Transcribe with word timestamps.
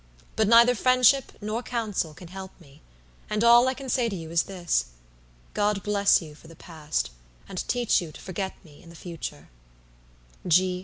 But 0.35 0.47
neither 0.47 0.73
friendship 0.73 1.31
nor 1.41 1.61
counsel 1.61 2.15
can 2.15 2.29
help 2.29 2.59
me; 2.59 2.81
and 3.29 3.43
all 3.43 3.67
I 3.67 3.75
can 3.75 3.87
say 3.87 4.09
to 4.09 4.15
you 4.15 4.31
is 4.31 4.41
this, 4.49 4.85
God 5.53 5.83
bless 5.83 6.23
you 6.23 6.33
for 6.33 6.47
the 6.47 6.55
past, 6.55 7.11
and 7.47 7.59
teach 7.67 8.01
you 8.01 8.11
to 8.11 8.19
forget 8.19 8.55
me 8.65 8.81
in 8.81 8.89
the 8.89 8.95
future. 8.95 9.49